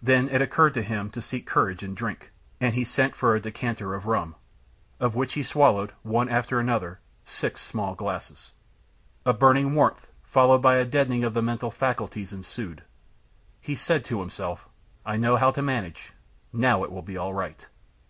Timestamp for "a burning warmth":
9.26-10.06